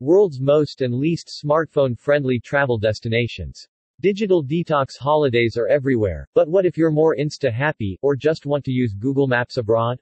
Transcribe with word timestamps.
World's 0.00 0.40
most 0.40 0.82
and 0.82 0.92
least 0.92 1.30
smartphone-friendly 1.44 2.40
travel 2.40 2.78
destinations. 2.78 3.66
Digital 4.00 4.42
detox 4.44 4.98
holidays 4.98 5.56
are 5.56 5.68
everywhere, 5.68 6.28
but 6.34 6.48
what 6.48 6.66
if 6.66 6.76
you're 6.76 6.90
more 6.90 7.16
insta-happy, 7.16 7.98
or 8.02 8.16
just 8.16 8.44
want 8.44 8.64
to 8.64 8.72
use 8.72 8.92
Google 8.92 9.28
Maps 9.28 9.56
abroad? 9.56 10.00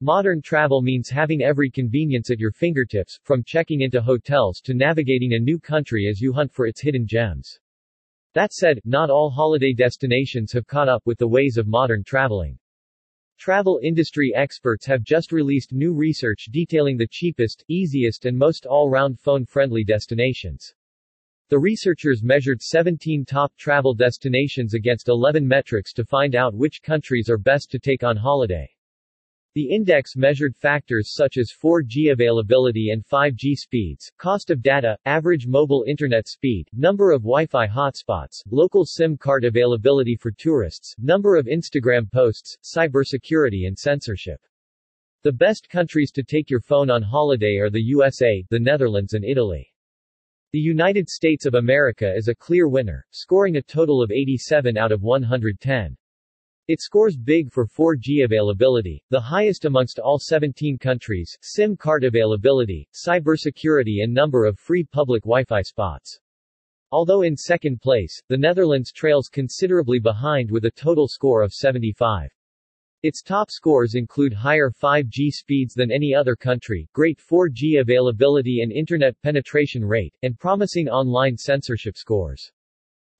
Modern 0.00 0.40
travel 0.40 0.80
means 0.80 1.08
having 1.08 1.42
every 1.42 1.68
convenience 1.68 2.30
at 2.30 2.38
your 2.38 2.52
fingertips, 2.52 3.18
from 3.24 3.42
checking 3.44 3.80
into 3.80 4.00
hotels 4.00 4.60
to 4.60 4.72
navigating 4.72 5.32
a 5.32 5.38
new 5.38 5.58
country 5.58 6.06
as 6.08 6.20
you 6.20 6.32
hunt 6.32 6.52
for 6.52 6.66
its 6.66 6.80
hidden 6.80 7.04
gems. 7.04 7.58
That 8.34 8.52
said, 8.52 8.80
not 8.84 9.10
all 9.10 9.30
holiday 9.30 9.72
destinations 9.72 10.52
have 10.52 10.68
caught 10.68 10.88
up 10.88 11.02
with 11.04 11.18
the 11.18 11.26
ways 11.26 11.56
of 11.56 11.66
modern 11.66 12.04
traveling. 12.04 12.56
Travel 13.38 13.78
industry 13.84 14.32
experts 14.34 14.84
have 14.86 15.04
just 15.04 15.30
released 15.30 15.72
new 15.72 15.94
research 15.94 16.48
detailing 16.50 16.96
the 16.96 17.06
cheapest, 17.08 17.64
easiest 17.68 18.24
and 18.24 18.36
most 18.36 18.66
all-round 18.66 19.20
phone-friendly 19.20 19.84
destinations. 19.84 20.74
The 21.48 21.58
researchers 21.60 22.24
measured 22.24 22.60
17 22.60 23.24
top 23.24 23.56
travel 23.56 23.94
destinations 23.94 24.74
against 24.74 25.08
11 25.08 25.46
metrics 25.46 25.92
to 25.92 26.04
find 26.04 26.34
out 26.34 26.52
which 26.52 26.82
countries 26.82 27.30
are 27.30 27.38
best 27.38 27.70
to 27.70 27.78
take 27.78 28.02
on 28.02 28.16
holiday. 28.16 28.68
The 29.58 29.74
index 29.74 30.14
measured 30.14 30.54
factors 30.54 31.12
such 31.12 31.36
as 31.36 31.50
4G 31.50 32.12
availability 32.12 32.90
and 32.90 33.04
5G 33.04 33.56
speeds, 33.56 34.08
cost 34.16 34.50
of 34.50 34.62
data, 34.62 34.96
average 35.04 35.48
mobile 35.48 35.84
internet 35.88 36.28
speed, 36.28 36.68
number 36.72 37.10
of 37.10 37.22
Wi-Fi 37.22 37.66
hotspots, 37.66 38.44
local 38.48 38.84
SIM 38.84 39.16
card 39.16 39.44
availability 39.44 40.14
for 40.14 40.30
tourists, 40.30 40.94
number 41.00 41.34
of 41.34 41.46
Instagram 41.46 42.08
posts, 42.08 42.56
cybersecurity 42.62 43.66
and 43.66 43.76
censorship. 43.76 44.40
The 45.24 45.32
best 45.32 45.68
countries 45.68 46.12
to 46.12 46.22
take 46.22 46.48
your 46.48 46.60
phone 46.60 46.88
on 46.88 47.02
holiday 47.02 47.56
are 47.56 47.68
the 47.68 47.82
USA, 47.82 48.44
the 48.50 48.60
Netherlands 48.60 49.14
and 49.14 49.24
Italy. 49.24 49.74
The 50.52 50.60
United 50.60 51.08
States 51.08 51.46
of 51.46 51.54
America 51.54 52.14
is 52.14 52.28
a 52.28 52.34
clear 52.36 52.68
winner, 52.68 53.04
scoring 53.10 53.56
a 53.56 53.62
total 53.62 54.04
of 54.04 54.12
87 54.12 54.78
out 54.78 54.92
of 54.92 55.02
110. 55.02 55.96
It 56.68 56.82
scores 56.82 57.16
big 57.16 57.50
for 57.50 57.66
4G 57.66 58.24
availability, 58.24 59.02
the 59.08 59.18
highest 59.18 59.64
amongst 59.64 59.98
all 59.98 60.18
17 60.18 60.76
countries, 60.76 61.34
SIM 61.40 61.78
card 61.78 62.04
availability, 62.04 62.86
cybersecurity 62.92 64.04
and 64.04 64.12
number 64.12 64.44
of 64.44 64.58
free 64.58 64.84
public 64.84 65.22
Wi-Fi 65.22 65.62
spots. 65.62 66.20
Although 66.92 67.22
in 67.22 67.38
second 67.38 67.80
place, 67.80 68.20
the 68.28 68.36
Netherlands 68.36 68.92
trails 68.92 69.30
considerably 69.30 69.98
behind 69.98 70.50
with 70.50 70.66
a 70.66 70.70
total 70.70 71.08
score 71.08 71.40
of 71.40 71.54
75. 71.54 72.30
Its 73.02 73.22
top 73.22 73.50
scores 73.50 73.94
include 73.94 74.34
higher 74.34 74.70
5G 74.70 75.30
speeds 75.30 75.72
than 75.72 75.90
any 75.90 76.14
other 76.14 76.36
country, 76.36 76.86
great 76.92 77.18
4G 77.18 77.80
availability 77.80 78.60
and 78.60 78.72
internet 78.72 79.18
penetration 79.22 79.82
rate, 79.86 80.14
and 80.22 80.38
promising 80.38 80.90
online 80.90 81.38
censorship 81.38 81.96
scores. 81.96 82.52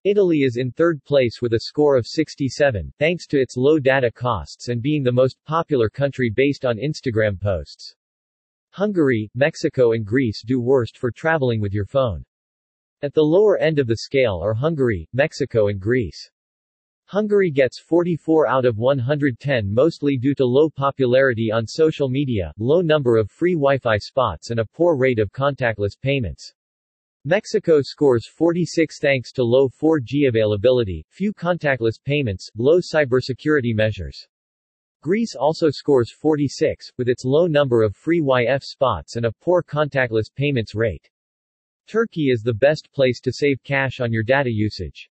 Italy 0.05 0.43
is 0.43 0.55
in 0.55 0.71
third 0.71 1.03
place 1.03 1.41
with 1.41 1.55
a 1.55 1.59
score 1.59 1.97
of 1.97 2.07
67, 2.07 2.93
thanks 2.99 3.27
to 3.27 3.37
its 3.37 3.57
low 3.57 3.79
data 3.79 4.09
costs 4.09 4.69
and 4.69 4.81
being 4.81 5.03
the 5.03 5.11
most 5.11 5.35
popular 5.43 5.89
country 5.89 6.31
based 6.33 6.63
on 6.63 6.77
Instagram 6.77 7.37
posts. 7.37 7.95
Hungary, 8.69 9.29
Mexico 9.35 9.91
and 9.91 10.05
Greece 10.05 10.41
do 10.41 10.61
worst 10.61 10.97
for 10.97 11.11
traveling 11.11 11.59
with 11.59 11.73
your 11.73 11.83
phone. 11.83 12.23
At 13.01 13.13
the 13.13 13.21
lower 13.21 13.57
end 13.57 13.77
of 13.77 13.87
the 13.87 13.97
scale 13.97 14.39
are 14.41 14.53
Hungary, 14.53 15.05
Mexico 15.11 15.67
and 15.67 15.81
Greece. 15.81 16.31
Hungary 17.03 17.51
gets 17.51 17.81
44 17.81 18.47
out 18.47 18.63
of 18.63 18.77
110 18.77 19.73
mostly 19.73 20.15
due 20.15 20.35
to 20.35 20.45
low 20.45 20.69
popularity 20.69 21.51
on 21.51 21.67
social 21.67 22.07
media, 22.07 22.53
low 22.57 22.79
number 22.79 23.17
of 23.17 23.29
free 23.29 23.53
Wi-Fi 23.53 23.97
spots 23.97 24.49
and 24.49 24.61
a 24.61 24.65
poor 24.65 24.95
rate 24.95 25.19
of 25.19 25.33
contactless 25.33 25.99
payments. 26.01 26.53
Mexico 27.25 27.81
scores 27.81 28.25
46 28.25 28.97
thanks 29.01 29.33
to 29.33 29.43
low 29.43 29.67
4G 29.67 30.29
availability, 30.29 31.05
few 31.09 31.33
contactless 31.33 32.01
payments, 32.01 32.49
low 32.55 32.79
cybersecurity 32.79 33.75
measures. 33.75 34.25
Greece 35.01 35.35
also 35.35 35.69
scores 35.69 36.13
46, 36.13 36.93
with 36.97 37.09
its 37.09 37.25
low 37.25 37.45
number 37.45 37.83
of 37.83 37.93
free 37.93 38.21
Wi-Fi 38.21 38.59
spots 38.59 39.17
and 39.17 39.25
a 39.25 39.33
poor 39.33 39.61
contactless 39.61 40.33
payments 40.33 40.73
rate. 40.73 41.09
Turkey 41.87 42.29
is 42.29 42.41
the 42.41 42.53
best 42.53 42.87
place 42.93 43.19
to 43.19 43.33
save 43.33 43.61
cash 43.63 43.99
on 43.99 44.13
your 44.13 44.23
data 44.23 44.49
usage. 44.49 45.09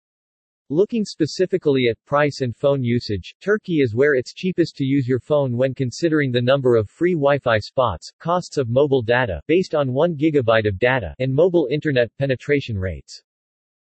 Looking 0.70 1.06
specifically 1.06 1.88
at 1.90 2.04
price 2.04 2.42
and 2.42 2.54
phone 2.54 2.84
usage, 2.84 3.34
Turkey 3.40 3.80
is 3.80 3.96
where 3.96 4.16
it's 4.16 4.34
cheapest 4.34 4.76
to 4.76 4.84
use 4.84 5.08
your 5.08 5.22
phone 5.22 5.56
when 5.56 5.74
considering 5.74 6.30
the 6.30 6.42
number 6.42 6.76
of 6.76 6.90
free 6.90 7.14
Wi-Fi 7.14 7.58
spots, 7.60 8.12
costs 8.20 8.58
of 8.58 8.68
mobile 8.68 9.02
data 9.02 9.40
based 9.48 9.74
on 9.74 9.94
1 9.94 10.18
GB 10.18 10.68
of 10.68 10.78
data, 10.78 11.16
and 11.20 11.34
mobile 11.34 11.70
internet 11.72 12.12
penetration 12.18 12.78
rates. 12.78 13.24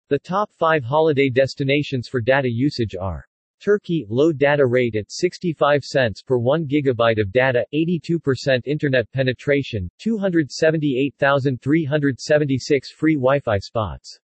The 0.08 0.18
top 0.18 0.50
5 0.50 0.82
holiday 0.82 1.30
destinations 1.30 2.08
for 2.08 2.20
data 2.20 2.50
usage 2.50 2.96
are 3.00 3.28
Turkey, 3.60 4.04
low 4.08 4.32
data 4.32 4.66
rate 4.66 4.96
at 4.96 5.12
65 5.12 5.84
cents 5.84 6.20
per 6.20 6.36
1 6.36 6.66
gigabyte 6.66 7.20
of 7.20 7.30
data, 7.30 7.64
82% 7.72 8.66
internet 8.66 9.08
penetration, 9.12 9.88
278,376 10.00 12.90
free 12.90 13.14
Wi-Fi 13.14 13.58
spots. 13.58 14.18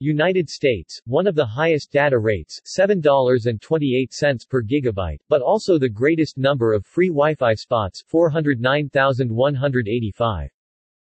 United 0.00 0.48
States, 0.48 1.00
one 1.06 1.26
of 1.26 1.34
the 1.34 1.46
highest 1.46 1.92
data 1.92 2.18
rates 2.18 2.60
$7.28 2.78 4.48
per 4.48 4.62
gigabyte, 4.62 5.20
but 5.28 5.42
also 5.42 5.78
the 5.78 5.88
greatest 5.88 6.36
number 6.36 6.72
of 6.72 6.84
free 6.84 7.08
Wi-Fi 7.08 7.54
spots 7.54 8.02
409,185. 8.08 10.50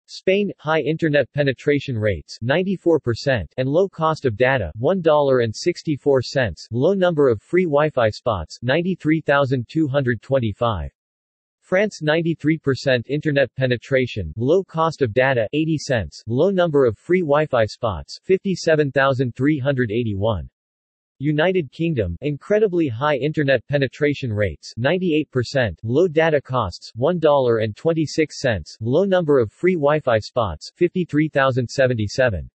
Spain, 0.08 0.52
high 0.60 0.82
internet 0.82 1.32
penetration 1.32 1.98
rates 1.98 2.38
94% 2.44 3.46
and 3.56 3.70
low 3.70 3.88
cost 3.88 4.26
of 4.26 4.36
data 4.36 4.74
$1.64, 4.78 6.68
low 6.72 6.94
number 6.94 7.30
of 7.30 7.42
free 7.42 7.64
Wi-Fi 7.64 8.10
spots 8.10 8.60
93,225. 8.62 10.92
France 11.72 12.04
93% 12.04 13.08
internet 13.08 13.48
penetration, 13.56 14.34
low 14.36 14.62
cost 14.62 15.02
of 15.02 15.14
data 15.14 15.48
80 15.54 15.78
cents, 15.78 16.22
low 16.28 16.50
number 16.50 16.86
of 16.86 16.98
free 16.98 17.22
Wi-Fi 17.22 17.64
spots 17.64 18.20
57,381. 18.26 20.50
United 21.20 21.72
Kingdom, 21.72 22.18
incredibly 22.20 22.90
high 22.90 23.16
internet 23.16 23.66
penetration 23.70 24.34
rates 24.34 24.74
98%, 24.78 25.78
low 25.84 26.10
data 26.10 26.42
costs 26.42 26.92
$1.26, 27.00 28.78
low 28.82 29.06
number 29.06 29.40
of 29.40 29.50
free 29.50 29.76
Wi-Fi 29.76 30.20
spots 30.20 30.74
53,077. 30.76 32.50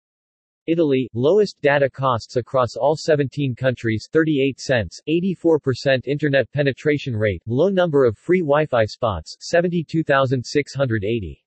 Italy, 0.66 1.08
lowest 1.14 1.60
data 1.60 1.88
costs 1.88 2.34
across 2.36 2.74
all 2.76 2.96
17 2.96 3.54
countries 3.54 4.08
38 4.12 4.58
cents, 4.58 5.00
84% 5.08 6.06
internet 6.06 6.50
penetration 6.52 7.16
rate, 7.16 7.42
low 7.46 7.68
number 7.68 8.04
of 8.04 8.18
free 8.18 8.40
Wi-Fi 8.40 8.84
spots 8.84 9.36
72,680. 9.40 11.44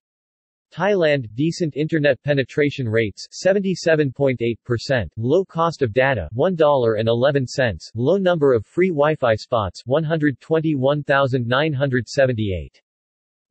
Thailand, 0.72 1.26
decent 1.34 1.76
internet 1.76 2.22
penetration 2.22 2.88
rates 2.88 3.26
77.8%, 3.44 5.08
low 5.16 5.44
cost 5.44 5.82
of 5.82 5.92
data 5.92 6.28
$1.11, 6.36 7.90
low 7.96 8.16
number 8.16 8.54
of 8.54 8.64
free 8.64 8.90
Wi-Fi 8.90 9.34
spots 9.34 9.82
121,978. 9.84 12.80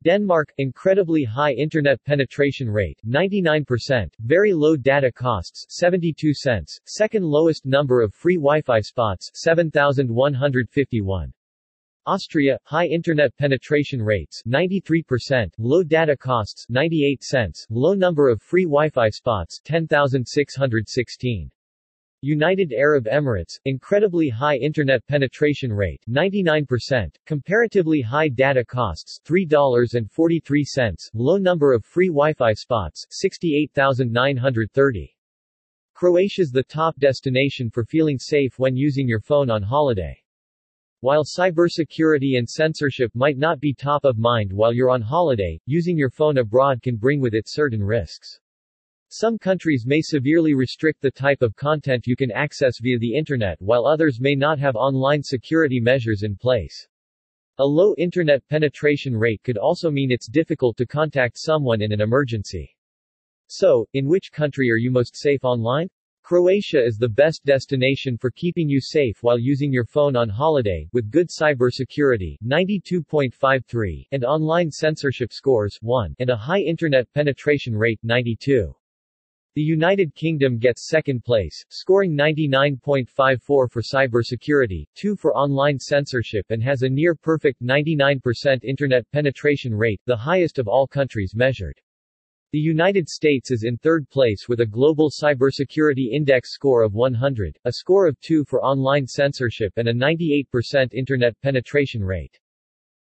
Denmark, 0.02 0.50
incredibly 0.56 1.24
high 1.24 1.52
internet 1.52 2.02
penetration 2.04 2.70
rate, 2.70 2.98
99%, 3.06 4.08
very 4.20 4.54
low 4.54 4.74
data 4.74 5.12
costs, 5.12 5.66
72 5.68 6.32
cents, 6.32 6.80
second 6.86 7.22
lowest 7.22 7.66
number 7.66 8.00
of 8.00 8.14
free 8.14 8.36
Wi-Fi 8.36 8.80
spots, 8.80 9.30
7,151. 9.34 11.32
Austria, 12.06 12.58
high 12.64 12.86
internet 12.86 13.36
penetration 13.36 14.00
rates, 14.00 14.42
93%, 14.48 15.52
low 15.58 15.82
data 15.82 16.16
costs, 16.16 16.64
98 16.70 17.22
cents, 17.22 17.66
low 17.68 17.92
number 17.92 18.30
of 18.30 18.40
free 18.40 18.64
Wi-Fi 18.64 19.10
spots, 19.10 19.60
10,616. 19.64 21.50
United 22.22 22.72
Arab 22.72 23.06
Emirates, 23.06 23.58
incredibly 23.64 24.28
high 24.28 24.56
internet 24.56 25.06
penetration 25.06 25.72
rate 25.72 26.02
99%, 26.06 27.16
comparatively 27.24 28.02
high 28.02 28.28
data 28.28 28.62
costs 28.62 29.20
$3.43, 29.24 31.10
low 31.14 31.38
number 31.38 31.72
of 31.72 31.82
free 31.82 32.08
Wi-Fi 32.08 32.52
spots 32.52 33.06
68,930. 33.10 35.16
Croatia's 35.94 36.50
the 36.50 36.62
top 36.62 36.94
destination 36.98 37.70
for 37.70 37.84
feeling 37.84 38.18
safe 38.18 38.58
when 38.58 38.76
using 38.76 39.08
your 39.08 39.20
phone 39.20 39.48
on 39.48 39.62
holiday. 39.62 40.14
While 41.00 41.24
cybersecurity 41.24 42.36
and 42.36 42.46
censorship 42.46 43.10
might 43.14 43.38
not 43.38 43.60
be 43.60 43.72
top 43.72 44.04
of 44.04 44.18
mind 44.18 44.52
while 44.52 44.74
you're 44.74 44.90
on 44.90 45.00
holiday, 45.00 45.58
using 45.64 45.96
your 45.96 46.10
phone 46.10 46.36
abroad 46.36 46.82
can 46.82 46.96
bring 46.96 47.20
with 47.20 47.32
it 47.32 47.48
certain 47.48 47.82
risks. 47.82 48.38
Some 49.12 49.38
countries 49.38 49.86
may 49.86 50.02
severely 50.02 50.54
restrict 50.54 51.02
the 51.02 51.10
type 51.10 51.42
of 51.42 51.56
content 51.56 52.06
you 52.06 52.14
can 52.14 52.30
access 52.30 52.78
via 52.78 52.96
the 52.96 53.12
Internet 53.12 53.60
while 53.60 53.84
others 53.84 54.20
may 54.20 54.36
not 54.36 54.56
have 54.60 54.76
online 54.76 55.20
security 55.20 55.80
measures 55.80 56.22
in 56.22 56.36
place. 56.36 56.86
A 57.58 57.64
low 57.64 57.92
Internet 57.98 58.46
penetration 58.46 59.16
rate 59.16 59.42
could 59.42 59.58
also 59.58 59.90
mean 59.90 60.12
it's 60.12 60.28
difficult 60.28 60.76
to 60.76 60.86
contact 60.86 61.38
someone 61.38 61.82
in 61.82 61.90
an 61.90 62.00
emergency. 62.00 62.76
So, 63.48 63.88
in 63.94 64.06
which 64.06 64.30
country 64.30 64.70
are 64.70 64.76
you 64.76 64.92
most 64.92 65.16
safe 65.16 65.42
online? 65.42 65.90
Croatia 66.22 66.80
is 66.80 66.96
the 66.96 67.08
best 67.08 67.44
destination 67.44 68.16
for 68.16 68.30
keeping 68.30 68.68
you 68.68 68.80
safe 68.80 69.24
while 69.24 69.40
using 69.40 69.72
your 69.72 69.86
phone 69.86 70.14
on 70.14 70.28
holiday, 70.28 70.88
with 70.92 71.10
good 71.10 71.30
cybersecurity 71.30 72.36
92.53 72.46 74.06
and 74.12 74.24
online 74.24 74.70
censorship 74.70 75.32
scores 75.32 75.80
1 75.80 76.14
and 76.20 76.30
a 76.30 76.36
high 76.36 76.60
internet 76.60 77.12
penetration 77.12 77.74
rate 77.74 77.98
92. 78.04 78.72
The 79.56 79.62
United 79.62 80.14
Kingdom 80.14 80.58
gets 80.58 80.86
second 80.88 81.24
place, 81.24 81.64
scoring 81.70 82.16
99.54 82.16 83.40
for 83.40 83.68
cybersecurity, 83.68 84.86
2 84.94 85.16
for 85.16 85.36
online 85.36 85.76
censorship 85.76 86.46
and 86.50 86.62
has 86.62 86.82
a 86.82 86.88
near-perfect 86.88 87.60
99% 87.60 88.62
internet 88.62 89.10
penetration 89.10 89.74
rate, 89.74 90.00
the 90.06 90.16
highest 90.16 90.60
of 90.60 90.68
all 90.68 90.86
countries 90.86 91.34
measured. 91.34 91.80
The 92.52 92.60
United 92.60 93.08
States 93.08 93.50
is 93.50 93.64
in 93.64 93.76
third 93.76 94.08
place 94.08 94.48
with 94.48 94.60
a 94.60 94.66
global 94.66 95.10
cybersecurity 95.10 96.12
index 96.12 96.52
score 96.54 96.84
of 96.84 96.94
100, 96.94 97.58
a 97.64 97.72
score 97.72 98.06
of 98.06 98.20
2 98.20 98.44
for 98.44 98.62
online 98.62 99.08
censorship 99.08 99.72
and 99.78 99.88
a 99.88 99.92
98% 99.92 100.94
internet 100.94 101.34
penetration 101.40 102.04
rate. 102.04 102.38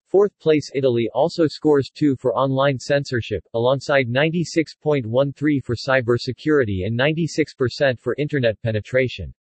Fourth 0.07 0.39
place 0.39 0.71
Italy 0.73 1.09
also 1.13 1.47
scores 1.47 1.91
2 1.93 2.15
for 2.15 2.33
online 2.33 2.79
censorship, 2.79 3.43
alongside 3.53 4.07
96.13 4.07 5.61
for 5.61 5.75
cybersecurity 5.75 6.85
and 6.85 6.97
96% 6.97 7.99
for 7.99 8.15
internet 8.17 8.61
penetration. 8.61 9.33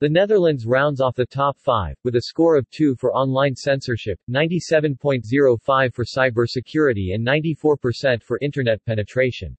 The 0.00 0.08
Netherlands 0.08 0.66
rounds 0.66 1.00
off 1.00 1.14
the 1.14 1.24
top 1.24 1.56
five, 1.56 1.94
with 2.02 2.16
a 2.16 2.22
score 2.22 2.56
of 2.56 2.68
2 2.70 2.96
for 2.96 3.14
online 3.14 3.54
censorship, 3.54 4.18
97.05 4.28 5.94
for 5.94 6.04
cybersecurity 6.04 7.14
and 7.14 7.24
94% 7.24 8.24
for 8.24 8.40
internet 8.42 8.84
penetration. 8.84 9.56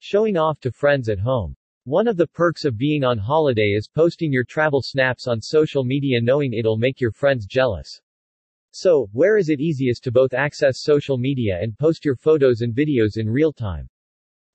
Showing 0.00 0.36
off 0.36 0.58
to 0.62 0.72
friends 0.72 1.08
at 1.08 1.20
home. 1.20 1.54
One 1.84 2.08
of 2.08 2.16
the 2.16 2.26
perks 2.26 2.64
of 2.64 2.76
being 2.76 3.04
on 3.04 3.18
holiday 3.18 3.74
is 3.76 3.86
posting 3.86 4.32
your 4.32 4.42
travel 4.42 4.82
snaps 4.82 5.28
on 5.28 5.40
social 5.40 5.84
media 5.84 6.20
knowing 6.20 6.54
it'll 6.54 6.76
make 6.76 7.00
your 7.00 7.12
friends 7.12 7.46
jealous. 7.46 8.00
So, 8.72 9.08
where 9.12 9.36
is 9.36 9.48
it 9.48 9.60
easiest 9.60 10.04
to 10.04 10.12
both 10.12 10.32
access 10.32 10.82
social 10.82 11.18
media 11.18 11.58
and 11.60 11.76
post 11.76 12.04
your 12.04 12.14
photos 12.14 12.60
and 12.60 12.72
videos 12.72 13.16
in 13.16 13.28
real 13.28 13.52
time? 13.52 13.88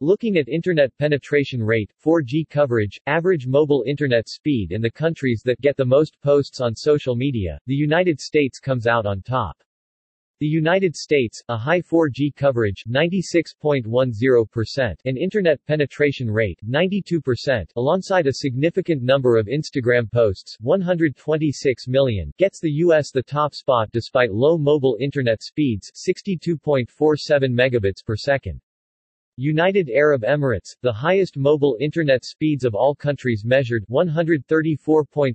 Looking 0.00 0.36
at 0.36 0.48
internet 0.48 0.96
penetration 0.98 1.60
rate, 1.60 1.90
4G 2.04 2.48
coverage, 2.48 3.00
average 3.06 3.48
mobile 3.48 3.82
internet 3.88 4.28
speed 4.28 4.70
and 4.70 4.84
the 4.84 4.90
countries 4.90 5.42
that 5.44 5.60
get 5.60 5.76
the 5.76 5.84
most 5.84 6.20
posts 6.20 6.60
on 6.60 6.76
social 6.76 7.16
media, 7.16 7.58
the 7.66 7.74
United 7.74 8.20
States 8.20 8.60
comes 8.60 8.86
out 8.86 9.04
on 9.04 9.20
top. 9.20 9.60
The 10.44 10.50
United 10.50 10.94
States, 10.94 11.42
a 11.48 11.56
high 11.56 11.80
4G 11.80 12.36
coverage 12.36 12.84
96.10% 12.86 14.94
and 15.06 15.16
internet 15.16 15.64
penetration 15.64 16.30
rate 16.30 16.58
92% 16.68 17.70
alongside 17.76 18.26
a 18.26 18.34
significant 18.34 19.02
number 19.02 19.38
of 19.38 19.46
Instagram 19.46 20.12
posts 20.12 20.58
126 20.60 21.88
million 21.88 22.30
gets 22.36 22.60
the 22.60 22.72
US 22.72 23.10
the 23.10 23.22
top 23.22 23.54
spot 23.54 23.88
despite 23.90 24.34
low 24.34 24.58
mobile 24.58 24.98
internet 25.00 25.42
speeds 25.42 25.90
62.47 26.06 26.90
megabits 27.50 28.04
per 28.04 28.14
second. 28.14 28.60
United 29.36 29.90
Arab 29.90 30.22
Emirates, 30.22 30.76
the 30.80 30.92
highest 30.92 31.36
mobile 31.36 31.76
internet 31.80 32.24
speeds 32.24 32.64
of 32.64 32.76
all 32.76 32.94
countries 32.94 33.44
measured 33.44 33.84
134.41 33.90 35.34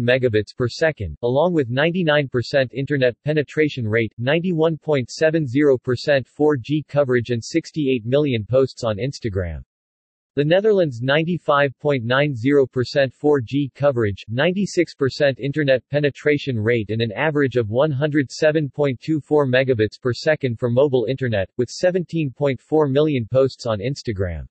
megabits 0.00 0.52
per 0.56 0.66
second, 0.66 1.16
along 1.22 1.52
with 1.52 1.70
99% 1.70 2.72
internet 2.72 3.14
penetration 3.22 3.86
rate, 3.86 4.12
91.70% 4.20 6.26
4G 6.26 6.88
coverage 6.88 7.30
and 7.30 7.44
68 7.44 8.04
million 8.04 8.44
posts 8.44 8.82
on 8.82 8.96
Instagram. 8.96 9.62
The 10.36 10.44
Netherlands 10.44 11.00
95.90% 11.00 12.04
4G 12.04 13.72
coverage, 13.74 14.22
96% 14.30 15.38
internet 15.38 15.82
penetration 15.88 16.58
rate 16.58 16.90
and 16.90 17.00
an 17.00 17.10
average 17.12 17.56
of 17.56 17.68
107.24 17.68 18.68
megabits 19.48 19.98
per 19.98 20.12
second 20.12 20.58
for 20.58 20.68
mobile 20.68 21.06
internet, 21.06 21.48
with 21.56 21.70
17.4 21.70 22.90
million 22.90 23.26
posts 23.32 23.64
on 23.64 23.78
Instagram. 23.78 24.46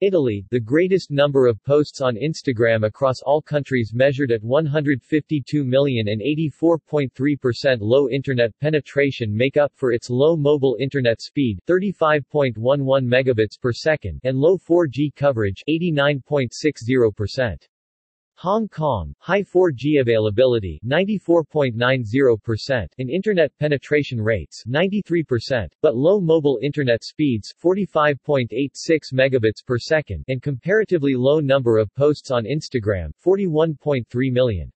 Italy, 0.00 0.46
the 0.50 0.60
greatest 0.60 1.10
number 1.10 1.48
of 1.48 1.60
posts 1.64 2.00
on 2.00 2.14
Instagram 2.14 2.86
across 2.86 3.20
all 3.22 3.42
countries 3.42 3.92
measured 3.92 4.30
at 4.30 4.44
152 4.44 5.64
million 5.64 6.06
and 6.06 6.20
84.3% 6.20 7.78
low 7.80 8.08
internet 8.08 8.56
penetration 8.60 9.36
make 9.36 9.56
up 9.56 9.72
for 9.74 9.90
its 9.90 10.08
low 10.08 10.36
mobile 10.36 10.76
internet 10.78 11.20
speed 11.20 11.58
35.11 11.66 12.54
megabits 13.06 13.60
per 13.60 13.72
second 13.72 14.20
and 14.22 14.38
low 14.38 14.56
4G 14.56 15.12
coverage 15.16 15.64
89.60%. 15.68 17.56
Hong 18.40 18.68
Kong, 18.68 19.12
high 19.18 19.42
4G 19.42 20.00
availability 20.00 20.78
94.90% 20.86 22.86
and 22.98 23.10
internet 23.10 23.50
penetration 23.58 24.20
rates 24.20 24.62
93%, 24.68 25.66
but 25.82 25.96
low 25.96 26.20
mobile 26.20 26.60
internet 26.62 27.02
speeds 27.02 27.52
45.86 27.60 29.12
megabits 29.12 29.66
per 29.66 29.76
second 29.76 30.24
and 30.28 30.40
comparatively 30.40 31.16
low 31.16 31.40
number 31.40 31.78
of 31.78 31.92
posts 31.96 32.30
on 32.30 32.44
Instagram 32.44 33.10
41.3 33.26 34.04
million. 34.30 34.70